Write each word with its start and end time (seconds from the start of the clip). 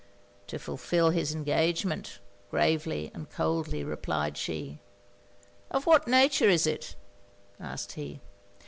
'To 0.47 0.57
fulfil 0.57 1.11
his 1.11 1.35
engagement,' 1.35 2.17
gravely 2.49 3.11
and 3.13 3.29
coldly 3.29 3.83
replied 3.83 4.35
she. 4.35 4.79
'Of 5.69 5.85
what 5.85 6.07
nature 6.07 6.49
is 6.49 6.65
it?' 6.65 6.95
asked 7.59 7.91
he. 7.91 8.19